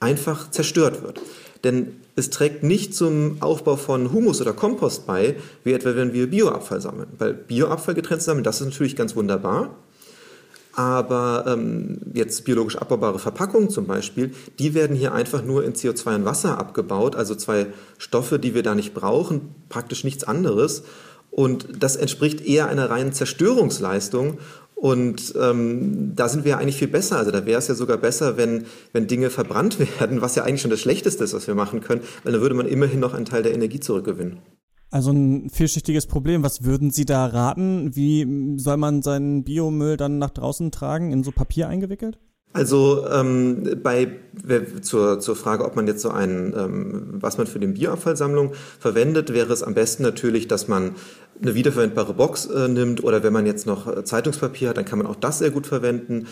einfach 0.00 0.50
zerstört 0.50 1.02
wird. 1.02 1.20
Denn 1.64 1.96
es 2.16 2.30
trägt 2.30 2.62
nicht 2.62 2.94
zum 2.94 3.36
Aufbau 3.40 3.76
von 3.76 4.12
Humus 4.12 4.40
oder 4.40 4.52
Kompost 4.52 5.06
bei, 5.06 5.36
wie 5.64 5.72
etwa 5.72 5.96
wenn 5.96 6.12
wir 6.12 6.30
Bioabfall 6.30 6.80
sammeln. 6.80 7.08
Weil 7.18 7.34
Bioabfall 7.34 7.94
getrennt 7.94 8.22
sammeln, 8.22 8.44
das 8.44 8.60
ist 8.60 8.66
natürlich 8.66 8.96
ganz 8.96 9.16
wunderbar. 9.16 9.76
Aber 10.76 11.44
ähm, 11.46 11.98
jetzt 12.12 12.44
biologisch 12.44 12.76
abbaubare 12.76 13.18
Verpackungen 13.18 13.70
zum 13.70 13.86
Beispiel, 13.86 14.32
die 14.58 14.74
werden 14.74 14.94
hier 14.94 15.14
einfach 15.14 15.42
nur 15.42 15.64
in 15.64 15.72
CO2 15.72 16.16
und 16.16 16.24
Wasser 16.26 16.58
abgebaut, 16.58 17.16
also 17.16 17.34
zwei 17.34 17.68
Stoffe, 17.96 18.38
die 18.38 18.54
wir 18.54 18.62
da 18.62 18.74
nicht 18.74 18.92
brauchen, 18.92 19.54
praktisch 19.70 20.04
nichts 20.04 20.24
anderes. 20.24 20.82
Und 21.36 21.68
das 21.78 21.96
entspricht 21.96 22.40
eher 22.46 22.68
einer 22.68 22.88
reinen 22.88 23.12
Zerstörungsleistung. 23.12 24.38
Und 24.74 25.34
ähm, 25.38 26.16
da 26.16 26.30
sind 26.30 26.46
wir 26.46 26.52
ja 26.52 26.56
eigentlich 26.56 26.78
viel 26.78 26.88
besser. 26.88 27.18
Also 27.18 27.30
da 27.30 27.44
wäre 27.44 27.58
es 27.58 27.68
ja 27.68 27.74
sogar 27.74 27.98
besser, 27.98 28.38
wenn, 28.38 28.64
wenn 28.94 29.06
Dinge 29.06 29.28
verbrannt 29.28 29.78
werden, 30.00 30.22
was 30.22 30.34
ja 30.34 30.44
eigentlich 30.44 30.62
schon 30.62 30.70
das 30.70 30.80
Schlechteste 30.80 31.24
ist, 31.24 31.34
was 31.34 31.46
wir 31.46 31.54
machen 31.54 31.82
können, 31.82 32.00
weil 32.24 32.32
dann 32.32 32.40
würde 32.40 32.54
man 32.54 32.66
immerhin 32.66 33.00
noch 33.00 33.12
einen 33.12 33.26
Teil 33.26 33.42
der 33.42 33.52
Energie 33.52 33.80
zurückgewinnen. 33.80 34.38
Also 34.90 35.10
ein 35.10 35.50
vielschichtiges 35.50 36.06
Problem. 36.06 36.42
Was 36.42 36.64
würden 36.64 36.90
Sie 36.90 37.04
da 37.04 37.26
raten? 37.26 37.94
Wie 37.94 38.56
soll 38.58 38.78
man 38.78 39.02
seinen 39.02 39.44
Biomüll 39.44 39.98
dann 39.98 40.16
nach 40.16 40.30
draußen 40.30 40.70
tragen? 40.70 41.12
In 41.12 41.22
so 41.22 41.32
Papier 41.32 41.68
eingewickelt? 41.68 42.18
Also 42.56 43.06
ähm, 43.08 43.80
bei 43.82 44.08
zur, 44.80 45.20
zur 45.20 45.36
Frage, 45.36 45.66
ob 45.66 45.76
man 45.76 45.86
jetzt 45.86 46.00
so 46.00 46.08
einen, 46.08 46.54
ähm, 46.56 47.08
was 47.20 47.36
man 47.36 47.46
für 47.46 47.58
den 47.58 47.74
Bioabfallsammlung 47.74 48.54
verwendet, 48.78 49.34
wäre 49.34 49.52
es 49.52 49.62
am 49.62 49.74
besten 49.74 50.02
natürlich, 50.02 50.48
dass 50.48 50.66
man 50.66 50.92
eine 51.42 51.54
wiederverwendbare 51.54 52.14
Box 52.14 52.46
äh, 52.46 52.68
nimmt 52.68 53.02
oder 53.04 53.22
wenn 53.22 53.32
man 53.32 53.46
jetzt 53.46 53.66
noch 53.66 53.86
äh, 53.86 54.04
Zeitungspapier 54.04 54.70
hat, 54.70 54.76
dann 54.76 54.84
kann 54.84 54.98
man 54.98 55.06
auch 55.06 55.16
das 55.16 55.38
sehr 55.38 55.50
gut 55.50 55.66
verwenden. 55.66 56.26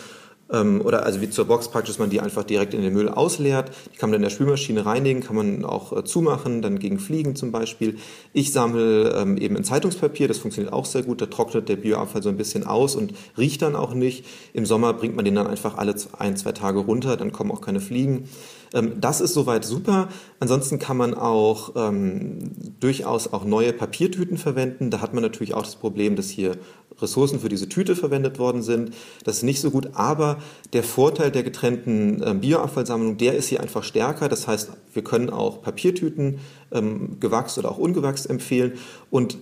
Ähm, 0.51 0.81
oder 0.81 1.05
also 1.05 1.21
wie 1.21 1.29
zur 1.29 1.45
Box 1.45 1.69
praktisch, 1.69 1.95
dass 1.95 1.99
man 1.99 2.11
die 2.11 2.21
einfach 2.21 2.43
direkt 2.43 2.73
in 2.73 2.81
den 2.81 2.93
Müll 2.93 3.09
ausleert. 3.09 3.71
Die 3.93 3.97
kann 3.97 4.11
man 4.11 4.17
in 4.17 4.21
der 4.21 4.29
Spülmaschine 4.29 4.85
reinigen, 4.85 5.21
kann 5.21 5.35
man 5.35 5.65
auch 5.65 5.95
äh, 5.95 6.03
zumachen, 6.03 6.61
dann 6.61 6.77
gegen 6.77 6.99
Fliegen 6.99 7.35
zum 7.35 7.51
Beispiel. 7.51 7.97
Ich 8.31 8.51
sammle 8.51 9.09
ähm, 9.15 9.37
eben 9.37 9.55
in 9.55 9.63
Zeitungspapier, 9.63 10.27
das 10.27 10.37
funktioniert 10.37 10.71
auch 10.71 10.85
sehr 10.85 11.01
gut. 11.01 11.21
Da 11.21 11.25
trocknet 11.25 11.67
der 11.67 11.77
Bioabfall 11.77 12.21
so 12.21 12.29
ein 12.29 12.37
bisschen 12.37 12.63
aus 12.63 12.95
und 12.95 13.13
riecht 13.37 13.63
dann 13.63 13.75
auch 13.75 13.95
nicht. 13.95 14.25
Im 14.53 14.67
Sommer 14.67 14.93
bringt 14.93 15.15
man 15.15 15.25
den 15.25 15.35
dann 15.35 15.47
einfach 15.47 15.77
alle 15.77 15.95
ein, 16.19 16.37
zwei 16.37 16.51
Tage 16.51 16.79
runter, 16.79 17.17
dann 17.17 17.31
kommen 17.31 17.51
auch 17.51 17.61
keine 17.61 17.81
Fliegen. 17.81 18.29
Ähm, 18.75 19.01
das 19.01 19.21
ist 19.21 19.33
soweit 19.33 19.65
super. 19.65 20.09
Ansonsten 20.39 20.77
kann 20.77 20.97
man 20.97 21.15
auch 21.15 21.71
ähm, 21.75 22.51
durchaus 22.79 23.31
auch 23.33 23.45
neue 23.45 23.73
Papiertüten 23.73 24.37
verwenden. 24.37 24.91
Da 24.91 25.01
hat 25.01 25.13
man 25.13 25.23
natürlich 25.23 25.53
auch 25.55 25.63
das 25.63 25.77
Problem, 25.77 26.15
dass 26.15 26.29
hier 26.29 26.57
Ressourcen 27.01 27.39
für 27.39 27.49
diese 27.49 27.67
Tüte 27.67 27.95
verwendet 27.95 28.39
worden 28.39 28.61
sind. 28.61 28.93
Das 29.23 29.37
ist 29.37 29.43
nicht 29.43 29.61
so 29.61 29.71
gut, 29.71 29.89
aber 29.93 30.34
der 30.73 30.83
Vorteil 30.83 31.31
der 31.31 31.43
getrennten 31.43 32.21
äh, 32.21 32.33
Bioabfallsammlung, 32.33 33.17
der 33.17 33.35
ist 33.35 33.49
hier 33.49 33.61
einfach 33.61 33.83
stärker. 33.83 34.29
Das 34.29 34.47
heißt, 34.47 34.71
wir 34.93 35.03
können 35.03 35.29
auch 35.29 35.61
Papiertüten 35.61 36.39
ähm, 36.71 37.17
gewachst 37.19 37.57
oder 37.57 37.71
auch 37.71 37.77
ungewachst 37.77 38.29
empfehlen. 38.29 38.73
Und 39.09 39.37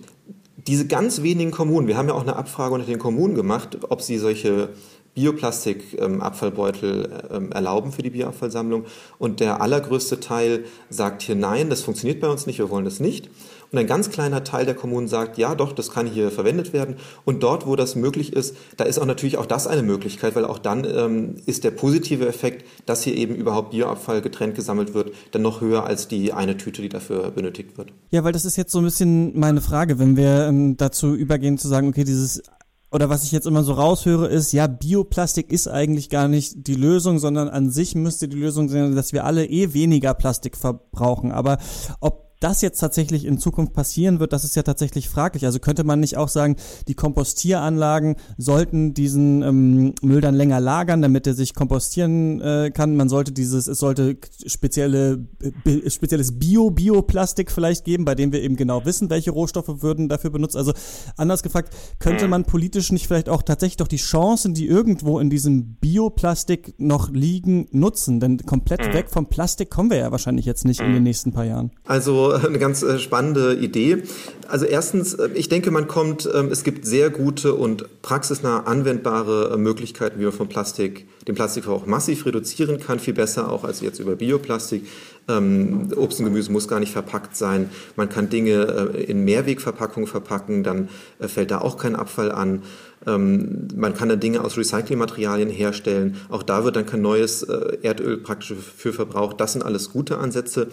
diese 0.56 0.86
ganz 0.86 1.22
wenigen 1.22 1.50
Kommunen, 1.50 1.88
wir 1.88 1.96
haben 1.96 2.08
ja 2.08 2.14
auch 2.14 2.22
eine 2.22 2.36
Abfrage 2.36 2.74
unter 2.74 2.86
den 2.86 2.98
Kommunen 2.98 3.34
gemacht, 3.34 3.78
ob 3.88 4.02
sie 4.02 4.18
solche 4.18 4.70
Bioplastikabfallbeutel 5.14 7.08
ähm, 7.30 7.52
erlauben 7.52 7.92
für 7.92 8.02
die 8.02 8.10
Bioabfallsammlung. 8.10 8.84
Und 9.18 9.40
der 9.40 9.60
allergrößte 9.60 10.20
Teil 10.20 10.64
sagt 10.90 11.22
hier 11.22 11.36
nein, 11.36 11.70
das 11.70 11.82
funktioniert 11.82 12.20
bei 12.20 12.28
uns 12.28 12.46
nicht, 12.46 12.58
wir 12.58 12.70
wollen 12.70 12.84
das 12.84 13.00
nicht. 13.00 13.30
Und 13.74 13.80
ein 13.80 13.88
ganz 13.88 14.08
kleiner 14.08 14.44
Teil 14.44 14.66
der 14.66 14.76
Kommunen 14.76 15.08
sagt, 15.08 15.36
ja 15.36 15.56
doch, 15.56 15.72
das 15.72 15.90
kann 15.90 16.06
hier 16.06 16.30
verwendet 16.30 16.72
werden. 16.72 16.94
Und 17.24 17.42
dort, 17.42 17.66
wo 17.66 17.74
das 17.74 17.96
möglich 17.96 18.32
ist, 18.32 18.54
da 18.76 18.84
ist 18.84 19.00
auch 19.00 19.04
natürlich 19.04 19.36
auch 19.36 19.46
das 19.46 19.66
eine 19.66 19.82
Möglichkeit, 19.82 20.36
weil 20.36 20.44
auch 20.44 20.60
dann 20.60 20.84
ähm, 20.84 21.34
ist 21.46 21.64
der 21.64 21.72
positive 21.72 22.24
Effekt, 22.28 22.64
dass 22.86 23.02
hier 23.02 23.16
eben 23.16 23.34
überhaupt 23.34 23.72
Bioabfall 23.72 24.22
getrennt 24.22 24.54
gesammelt 24.54 24.94
wird, 24.94 25.12
dann 25.32 25.42
noch 25.42 25.60
höher 25.60 25.84
als 25.84 26.06
die 26.06 26.32
eine 26.32 26.56
Tüte, 26.56 26.82
die 26.82 26.88
dafür 26.88 27.32
benötigt 27.32 27.76
wird. 27.76 27.88
Ja, 28.12 28.22
weil 28.22 28.30
das 28.30 28.44
ist 28.44 28.54
jetzt 28.54 28.70
so 28.70 28.78
ein 28.78 28.84
bisschen 28.84 29.36
meine 29.36 29.60
Frage, 29.60 29.98
wenn 29.98 30.16
wir 30.16 30.46
ähm, 30.46 30.76
dazu 30.76 31.12
übergehen 31.12 31.58
zu 31.58 31.66
sagen, 31.66 31.88
okay, 31.88 32.04
dieses 32.04 32.44
oder 32.92 33.08
was 33.08 33.24
ich 33.24 33.32
jetzt 33.32 33.48
immer 33.48 33.64
so 33.64 33.72
raushöre, 33.72 34.28
ist, 34.28 34.52
ja, 34.52 34.68
Bioplastik 34.68 35.50
ist 35.50 35.66
eigentlich 35.66 36.10
gar 36.10 36.28
nicht 36.28 36.68
die 36.68 36.76
Lösung, 36.76 37.18
sondern 37.18 37.48
an 37.48 37.70
sich 37.72 37.96
müsste 37.96 38.28
die 38.28 38.36
Lösung 38.36 38.68
sein, 38.68 38.94
dass 38.94 39.12
wir 39.12 39.24
alle 39.24 39.46
eh 39.46 39.74
weniger 39.74 40.14
Plastik 40.14 40.56
verbrauchen. 40.56 41.32
Aber 41.32 41.58
ob 41.98 42.23
das 42.40 42.60
jetzt 42.62 42.78
tatsächlich 42.78 43.24
in 43.24 43.38
Zukunft 43.38 43.72
passieren 43.72 44.20
wird, 44.20 44.32
das 44.32 44.44
ist 44.44 44.56
ja 44.56 44.62
tatsächlich 44.62 45.08
fraglich. 45.08 45.44
Also 45.46 45.58
könnte 45.58 45.84
man 45.84 46.00
nicht 46.00 46.16
auch 46.16 46.28
sagen, 46.28 46.56
die 46.88 46.94
Kompostieranlagen 46.94 48.16
sollten 48.36 48.94
diesen 48.94 49.42
ähm, 49.42 49.94
Müll 50.02 50.20
dann 50.20 50.34
länger 50.34 50.60
lagern, 50.60 51.02
damit 51.02 51.26
er 51.26 51.34
sich 51.34 51.54
kompostieren 51.54 52.40
äh, 52.40 52.70
kann. 52.72 52.96
Man 52.96 53.08
sollte 53.08 53.32
dieses, 53.32 53.66
es 53.66 53.78
sollte 53.78 54.18
spezielle, 54.46 55.26
äh, 55.64 55.90
spezielles 55.90 56.38
Bio-Bioplastik 56.38 57.50
vielleicht 57.50 57.84
geben, 57.84 58.04
bei 58.04 58.14
dem 58.14 58.32
wir 58.32 58.42
eben 58.42 58.56
genau 58.56 58.84
wissen, 58.84 59.10
welche 59.10 59.30
Rohstoffe 59.30 59.82
würden 59.82 60.08
dafür 60.08 60.30
benutzt. 60.30 60.56
Also 60.56 60.72
anders 61.16 61.42
gefragt, 61.42 61.74
könnte 61.98 62.28
man 62.28 62.44
politisch 62.44 62.92
nicht 62.92 63.06
vielleicht 63.06 63.28
auch 63.28 63.42
tatsächlich 63.42 63.76
doch 63.76 63.88
die 63.88 63.96
Chancen, 63.96 64.54
die 64.54 64.66
irgendwo 64.66 65.18
in 65.18 65.30
diesem 65.30 65.74
Bioplastik 65.76 66.74
noch 66.78 67.10
liegen, 67.10 67.68
nutzen? 67.70 68.20
Denn 68.20 68.38
komplett 68.38 68.92
weg 68.92 69.10
vom 69.10 69.26
Plastik 69.26 69.70
kommen 69.70 69.90
wir 69.90 69.98
ja 69.98 70.10
wahrscheinlich 70.10 70.46
jetzt 70.46 70.64
nicht 70.64 70.80
in 70.80 70.92
den 70.92 71.02
nächsten 71.02 71.32
paar 71.32 71.44
Jahren. 71.44 71.70
Also 71.84 72.23
eine 72.32 72.58
ganz 72.58 72.82
äh, 72.82 72.98
spannende 72.98 73.54
Idee. 73.54 74.02
Also 74.48 74.66
erstens, 74.66 75.14
äh, 75.14 75.30
ich 75.34 75.48
denke, 75.48 75.70
man 75.70 75.88
kommt, 75.88 76.28
ähm, 76.32 76.48
es 76.50 76.64
gibt 76.64 76.86
sehr 76.86 77.10
gute 77.10 77.54
und 77.54 78.02
praxisnah 78.02 78.64
anwendbare 78.64 79.52
äh, 79.54 79.56
Möglichkeiten, 79.56 80.20
wie 80.20 80.24
man 80.24 80.32
von 80.32 80.48
Plastik, 80.48 81.06
den 81.26 81.34
Plastikverbrauch 81.34 81.86
massiv 81.86 82.26
reduzieren 82.26 82.78
kann, 82.80 82.98
viel 82.98 83.14
besser 83.14 83.50
auch 83.50 83.64
als 83.64 83.80
jetzt 83.80 83.98
über 83.98 84.16
Bioplastik. 84.16 84.86
Ähm, 85.26 85.88
Obst 85.96 86.20
und 86.20 86.26
Gemüse 86.26 86.52
muss 86.52 86.68
gar 86.68 86.80
nicht 86.80 86.92
verpackt 86.92 87.36
sein. 87.36 87.70
Man 87.96 88.08
kann 88.08 88.28
Dinge 88.28 88.92
in 89.06 89.24
Mehrwegverpackungen 89.24 90.06
verpacken, 90.06 90.62
dann 90.62 90.90
fällt 91.20 91.50
da 91.50 91.58
auch 91.58 91.78
kein 91.78 91.96
Abfall 91.96 92.30
an. 92.30 92.62
Ähm, 93.06 93.68
man 93.74 93.94
kann 93.94 94.10
dann 94.10 94.20
Dinge 94.20 94.44
aus 94.44 94.58
Recyclingmaterialien 94.58 95.48
herstellen. 95.48 96.16
Auch 96.28 96.42
da 96.42 96.64
wird 96.64 96.76
dann 96.76 96.84
kein 96.84 97.00
neues 97.00 97.42
Erdöl 97.42 98.18
praktisch 98.18 98.54
für 98.76 98.92
verbraucht. 98.92 99.40
Das 99.40 99.54
sind 99.54 99.62
alles 99.62 99.90
gute 99.90 100.18
Ansätze. 100.18 100.68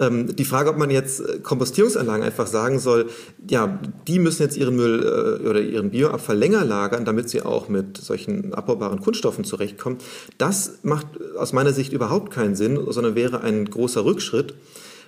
Ähm, 0.00 0.36
die 0.36 0.44
Frage, 0.44 0.70
ob 0.70 0.78
man 0.78 0.90
jetzt 0.90 1.20
äh, 1.20 1.38
Kompostierungsanlagen 1.40 2.24
einfach 2.24 2.46
sagen 2.46 2.78
soll, 2.78 3.08
ja, 3.48 3.80
die 4.06 4.18
müssen 4.18 4.42
jetzt 4.42 4.56
ihren 4.56 4.76
Müll 4.76 5.02
äh, 5.02 5.48
oder 5.48 5.60
ihren 5.60 5.90
Bioabfall 5.90 6.36
länger 6.36 6.64
lagern, 6.64 7.04
damit 7.04 7.28
sie 7.28 7.42
auch 7.42 7.68
mit 7.68 7.96
solchen 7.98 8.54
abbaubaren 8.54 9.00
Kunststoffen 9.00 9.44
zurechtkommen, 9.44 9.98
das 10.38 10.78
macht 10.82 11.06
aus 11.36 11.52
meiner 11.52 11.72
Sicht 11.72 11.92
überhaupt 11.92 12.32
keinen 12.32 12.54
Sinn, 12.54 12.78
sondern 12.88 13.14
wäre 13.14 13.40
ein 13.40 13.64
großer 13.64 14.04
Rückschritt, 14.04 14.54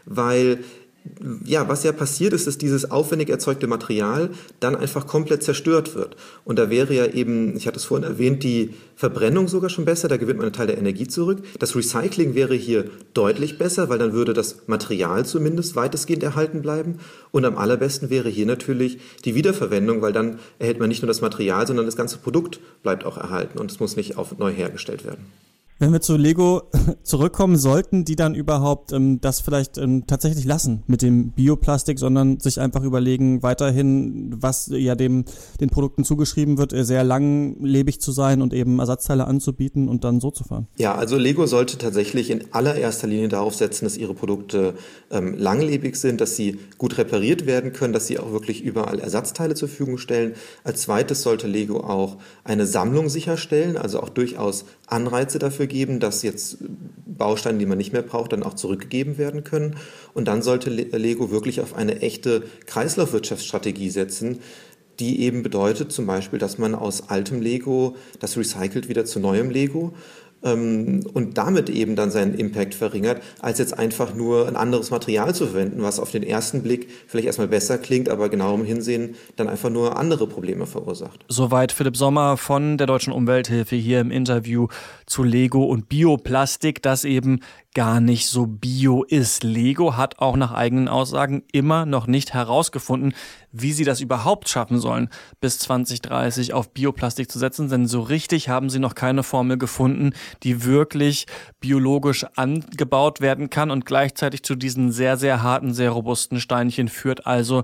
weil 0.06 0.58
ja, 1.44 1.68
was 1.68 1.82
ja 1.82 1.92
passiert 1.92 2.32
ist, 2.32 2.46
ist 2.46 2.62
dieses 2.62 2.90
aufwendig 2.90 3.30
erzeugte 3.30 3.66
Material 3.66 4.30
dann 4.60 4.76
einfach 4.76 5.06
komplett 5.06 5.42
zerstört 5.42 5.94
wird. 5.94 6.16
Und 6.44 6.58
da 6.58 6.68
wäre 6.70 6.94
ja 6.94 7.06
eben, 7.06 7.56
ich 7.56 7.66
hatte 7.66 7.78
es 7.78 7.84
vorhin 7.84 8.06
erwähnt, 8.08 8.42
die 8.42 8.74
Verbrennung 8.96 9.48
sogar 9.48 9.70
schon 9.70 9.86
besser, 9.86 10.08
da 10.08 10.18
gewinnt 10.18 10.38
man 10.38 10.46
einen 10.46 10.52
Teil 10.52 10.66
der 10.66 10.78
Energie 10.78 11.08
zurück. 11.08 11.42
Das 11.58 11.74
Recycling 11.74 12.34
wäre 12.34 12.54
hier 12.54 12.84
deutlich 13.14 13.58
besser, 13.58 13.88
weil 13.88 13.98
dann 13.98 14.12
würde 14.12 14.34
das 14.34 14.66
Material 14.66 15.24
zumindest 15.24 15.74
weitestgehend 15.74 16.22
erhalten 16.22 16.62
bleiben. 16.62 16.98
Und 17.32 17.44
am 17.44 17.56
allerbesten 17.56 18.10
wäre 18.10 18.28
hier 18.28 18.46
natürlich 18.46 18.98
die 19.24 19.34
Wiederverwendung, 19.34 20.02
weil 20.02 20.12
dann 20.12 20.38
erhält 20.58 20.80
man 20.80 20.88
nicht 20.88 21.02
nur 21.02 21.08
das 21.08 21.22
Material, 21.22 21.66
sondern 21.66 21.86
das 21.86 21.96
ganze 21.96 22.18
Produkt 22.18 22.60
bleibt 22.82 23.04
auch 23.04 23.16
erhalten 23.16 23.58
und 23.58 23.70
es 23.70 23.80
muss 23.80 23.96
nicht 23.96 24.16
auf 24.18 24.36
neu 24.38 24.52
hergestellt 24.52 25.04
werden. 25.04 25.26
Wenn 25.80 25.94
wir 25.94 26.02
zu 26.02 26.18
Lego 26.18 26.64
zurückkommen, 27.04 27.56
sollten 27.56 28.04
die 28.04 28.14
dann 28.14 28.34
überhaupt 28.34 28.92
ähm, 28.92 29.18
das 29.22 29.40
vielleicht 29.40 29.78
ähm, 29.78 30.06
tatsächlich 30.06 30.44
lassen 30.44 30.82
mit 30.86 31.00
dem 31.00 31.30
Bioplastik, 31.30 31.98
sondern 31.98 32.38
sich 32.38 32.60
einfach 32.60 32.82
überlegen, 32.82 33.42
weiterhin, 33.42 34.36
was 34.36 34.70
ja 34.70 34.94
dem 34.94 35.24
den 35.58 35.70
Produkten 35.70 36.04
zugeschrieben 36.04 36.58
wird, 36.58 36.74
äh, 36.74 36.84
sehr 36.84 37.02
langlebig 37.02 37.98
zu 37.98 38.12
sein 38.12 38.42
und 38.42 38.52
eben 38.52 38.78
Ersatzteile 38.78 39.26
anzubieten 39.26 39.88
und 39.88 40.04
dann 40.04 40.20
so 40.20 40.30
zu 40.30 40.44
fahren? 40.44 40.66
Ja, 40.76 40.96
also 40.96 41.16
Lego 41.16 41.46
sollte 41.46 41.78
tatsächlich 41.78 42.28
in 42.28 42.44
allererster 42.52 43.06
Linie 43.06 43.28
darauf 43.28 43.54
setzen, 43.54 43.86
dass 43.86 43.96
ihre 43.96 44.12
Produkte 44.12 44.74
ähm, 45.10 45.32
langlebig 45.38 45.96
sind, 45.96 46.20
dass 46.20 46.36
sie 46.36 46.58
gut 46.76 46.98
repariert 46.98 47.46
werden 47.46 47.72
können, 47.72 47.94
dass 47.94 48.06
sie 48.06 48.18
auch 48.18 48.32
wirklich 48.32 48.62
überall 48.62 48.98
Ersatzteile 48.98 49.54
zur 49.54 49.68
Verfügung 49.68 49.96
stellen. 49.96 50.34
Als 50.62 50.82
zweites 50.82 51.22
sollte 51.22 51.46
Lego 51.46 51.80
auch 51.80 52.18
eine 52.44 52.66
Sammlung 52.66 53.08
sicherstellen, 53.08 53.78
also 53.78 54.00
auch 54.00 54.10
durchaus 54.10 54.66
Anreize 54.86 55.38
dafür 55.38 55.69
geben, 55.70 56.00
dass 56.00 56.22
jetzt 56.22 56.58
Bausteine, 57.06 57.58
die 57.58 57.66
man 57.66 57.78
nicht 57.78 57.94
mehr 57.94 58.02
braucht, 58.02 58.32
dann 58.32 58.42
auch 58.42 58.54
zurückgegeben 58.54 59.16
werden 59.16 59.44
können. 59.44 59.76
Und 60.12 60.28
dann 60.28 60.42
sollte 60.42 60.68
Lego 60.68 61.30
wirklich 61.30 61.60
auf 61.62 61.74
eine 61.74 62.02
echte 62.02 62.42
Kreislaufwirtschaftsstrategie 62.66 63.88
setzen, 63.88 64.40
die 64.98 65.22
eben 65.22 65.42
bedeutet 65.42 65.92
zum 65.92 66.06
Beispiel, 66.06 66.38
dass 66.38 66.58
man 66.58 66.74
aus 66.74 67.08
altem 67.08 67.40
Lego 67.40 67.96
das 68.18 68.36
recycelt 68.36 68.88
wieder 68.90 69.06
zu 69.06 69.18
neuem 69.18 69.48
Lego 69.48 69.94
ähm, 70.42 71.04
und 71.12 71.38
damit 71.38 71.68
eben 71.68 71.96
dann 71.96 72.10
seinen 72.10 72.34
Impact 72.34 72.74
verringert, 72.74 73.22
als 73.40 73.58
jetzt 73.58 73.78
einfach 73.78 74.14
nur 74.14 74.48
ein 74.48 74.56
anderes 74.56 74.90
Material 74.90 75.34
zu 75.34 75.46
verwenden, 75.46 75.82
was 75.82 75.98
auf 75.98 76.10
den 76.10 76.22
ersten 76.22 76.62
Blick 76.62 76.88
vielleicht 77.06 77.26
erstmal 77.26 77.48
besser 77.48 77.78
klingt, 77.78 78.08
aber 78.08 78.28
genau 78.28 78.54
im 78.54 78.64
Hinsehen 78.64 79.14
dann 79.36 79.48
einfach 79.48 79.70
nur 79.70 79.98
andere 79.98 80.26
Probleme 80.26 80.66
verursacht. 80.66 81.24
Soweit 81.28 81.72
Philipp 81.72 81.96
Sommer 81.96 82.36
von 82.36 82.78
der 82.78 82.86
Deutschen 82.86 83.12
Umwelthilfe 83.12 83.76
hier 83.76 84.00
im 84.00 84.10
Interview 84.10 84.68
zu 85.06 85.22
Lego 85.22 85.64
und 85.64 85.88
Bioplastik, 85.88 86.82
das 86.82 87.04
eben 87.04 87.40
gar 87.74 88.00
nicht 88.00 88.26
so 88.26 88.46
bio 88.46 89.04
ist. 89.04 89.44
Lego 89.44 89.96
hat 89.96 90.18
auch 90.18 90.36
nach 90.36 90.52
eigenen 90.52 90.88
Aussagen 90.88 91.44
immer 91.52 91.86
noch 91.86 92.08
nicht 92.08 92.34
herausgefunden, 92.34 93.14
wie 93.52 93.72
sie 93.72 93.84
das 93.84 94.00
überhaupt 94.00 94.48
schaffen 94.48 94.80
sollen, 94.80 95.08
bis 95.40 95.58
2030 95.60 96.52
auf 96.52 96.72
Bioplastik 96.72 97.30
zu 97.30 97.38
setzen, 97.38 97.68
denn 97.68 97.86
so 97.86 98.00
richtig 98.00 98.48
haben 98.48 98.70
sie 98.70 98.80
noch 98.80 98.94
keine 98.94 99.22
Formel 99.22 99.56
gefunden, 99.56 100.12
die 100.42 100.64
wirklich 100.64 101.26
biologisch 101.60 102.26
angebaut 102.34 103.20
werden 103.20 103.50
kann 103.50 103.70
und 103.70 103.86
gleichzeitig 103.86 104.42
zu 104.42 104.56
diesen 104.56 104.90
sehr, 104.90 105.16
sehr 105.16 105.42
harten, 105.42 105.72
sehr 105.72 105.90
robusten 105.90 106.40
Steinchen 106.40 106.88
führt. 106.88 107.26
Also 107.26 107.62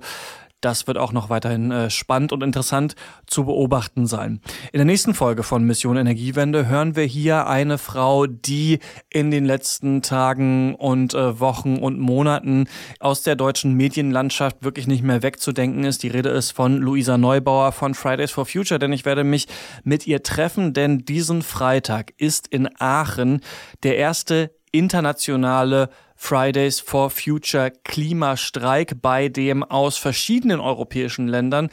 das 0.61 0.87
wird 0.87 0.99
auch 0.99 1.13
noch 1.13 1.31
weiterhin 1.31 1.71
äh, 1.71 1.91
spannend 1.91 2.33
und 2.33 2.43
interessant 2.43 2.95
zu 3.27 3.45
beobachten 3.45 4.07
sein. 4.07 4.41
In 4.73 4.79
der 4.79 4.85
nächsten 4.85 5.15
Folge 5.15 5.43
von 5.43 5.65
Mission 5.65 5.97
Energiewende 5.97 6.67
hören 6.67 6.97
wir 6.97 7.05
hier 7.05 7.47
eine 7.47 7.79
Frau, 7.79 8.27
die 8.27 8.79
in 9.11 9.31
den 9.31 9.45
letzten 9.45 10.03
Tagen 10.03 10.75
und 10.75 11.15
äh, 11.15 11.39
Wochen 11.41 11.77
und 11.77 11.99
Monaten 11.99 12.69
aus 13.01 13.23
der 13.23 13.37
deutschen 13.37 13.75
Medienlandschaft 13.75 14.65
wirklich 14.65 14.87
nicht 14.87 15.03
mehr 15.03 15.23
wegzudenken 15.23 15.85
ist. 15.85 16.03
Die 16.03 16.09
Rede 16.09 16.31
ist 16.31 16.53
von 16.53 16.79
Luisa 16.79 17.19
Neubauer 17.19 17.73
von 17.73 17.95
Fridays 17.95 18.31
for 18.31 18.47
Future, 18.47 18.79
denn 18.79 18.93
ich 18.93 19.05
werde 19.05 19.25
mich 19.25 19.47
mit 19.85 20.07
ihr 20.07 20.23
treffen, 20.23 20.73
denn 20.73 21.05
diesen 21.05 21.43
Freitag 21.43 22.13
ist 22.17 22.49
in 22.49 22.69
Aachen 22.79 23.41
der 23.83 23.97
erste 23.97 24.51
internationale 24.73 25.91
Fridays 26.17 26.81
for 26.81 27.11
Future 27.11 27.71
Klimastreik, 27.85 29.01
bei 29.01 29.29
dem 29.29 29.63
aus 29.63 29.97
verschiedenen 29.97 30.61
europäischen 30.61 31.29
Ländern 31.29 31.69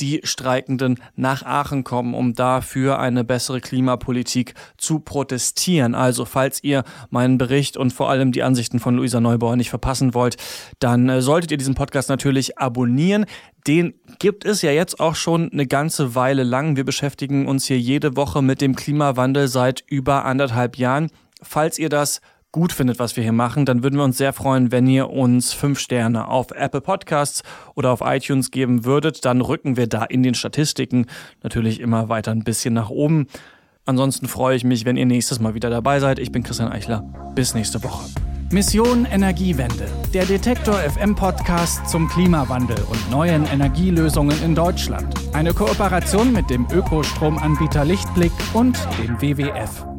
die 0.00 0.20
Streikenden 0.24 1.00
nach 1.16 1.44
Aachen 1.44 1.84
kommen, 1.84 2.14
um 2.14 2.34
dafür 2.34 2.98
eine 2.98 3.24
bessere 3.24 3.60
Klimapolitik 3.60 4.54
zu 4.76 4.98
protestieren. 4.98 5.94
Also 5.94 6.24
falls 6.24 6.62
ihr 6.62 6.84
meinen 7.10 7.38
Bericht 7.38 7.76
und 7.76 7.92
vor 7.92 8.10
allem 8.10 8.32
die 8.32 8.42
Ansichten 8.42 8.80
von 8.80 8.96
Luisa 8.96 9.20
Neubauer 9.20 9.56
nicht 9.56 9.70
verpassen 9.70 10.14
wollt, 10.14 10.36
dann 10.80 11.08
äh, 11.08 11.22
solltet 11.22 11.52
ihr 11.52 11.58
diesen 11.58 11.74
Podcast 11.74 12.08
natürlich 12.08 12.58
abonnieren. 12.58 13.26
Den 13.66 13.94
gibt 14.18 14.44
es 14.44 14.60
ja 14.60 14.72
jetzt 14.72 15.00
auch 15.00 15.14
schon 15.14 15.50
eine 15.52 15.66
ganze 15.66 16.14
Weile 16.14 16.42
lang. 16.42 16.76
Wir 16.76 16.84
beschäftigen 16.84 17.46
uns 17.46 17.64
hier 17.64 17.78
jede 17.78 18.16
Woche 18.16 18.42
mit 18.42 18.60
dem 18.60 18.76
Klimawandel 18.76 19.48
seit 19.48 19.82
über 19.86 20.24
anderthalb 20.24 20.76
Jahren. 20.76 21.10
Falls 21.42 21.78
ihr 21.78 21.88
das 21.88 22.20
gut 22.54 22.72
findet, 22.72 23.00
was 23.00 23.16
wir 23.16 23.24
hier 23.24 23.32
machen, 23.32 23.66
dann 23.66 23.82
würden 23.82 23.96
wir 23.96 24.04
uns 24.04 24.16
sehr 24.16 24.32
freuen, 24.32 24.70
wenn 24.70 24.86
ihr 24.86 25.10
uns 25.10 25.52
fünf 25.52 25.80
Sterne 25.80 26.28
auf 26.28 26.52
Apple 26.52 26.80
Podcasts 26.80 27.42
oder 27.74 27.90
auf 27.90 28.00
iTunes 28.00 28.52
geben 28.52 28.84
würdet. 28.84 29.24
Dann 29.24 29.40
rücken 29.40 29.76
wir 29.76 29.88
da 29.88 30.04
in 30.04 30.22
den 30.22 30.34
Statistiken 30.34 31.06
natürlich 31.42 31.80
immer 31.80 32.08
weiter 32.08 32.30
ein 32.30 32.44
bisschen 32.44 32.72
nach 32.72 32.90
oben. 32.90 33.26
Ansonsten 33.86 34.28
freue 34.28 34.54
ich 34.54 34.62
mich, 34.62 34.84
wenn 34.84 34.96
ihr 34.96 35.04
nächstes 35.04 35.40
Mal 35.40 35.54
wieder 35.54 35.68
dabei 35.68 35.98
seid. 35.98 36.20
Ich 36.20 36.30
bin 36.30 36.44
Christian 36.44 36.70
Eichler. 36.70 37.02
Bis 37.34 37.54
nächste 37.54 37.82
Woche. 37.82 38.08
Mission 38.52 39.04
Energiewende. 39.04 39.88
Der 40.12 40.24
Detektor 40.24 40.74
FM 40.76 41.16
Podcast 41.16 41.88
zum 41.88 42.08
Klimawandel 42.08 42.78
und 42.88 43.10
neuen 43.10 43.46
Energielösungen 43.46 44.40
in 44.44 44.54
Deutschland. 44.54 45.12
Eine 45.32 45.52
Kooperation 45.52 46.32
mit 46.32 46.48
dem 46.50 46.68
Ökostromanbieter 46.70 47.84
Lichtblick 47.84 48.32
und 48.52 48.78
dem 49.02 49.20
WWF. 49.20 49.93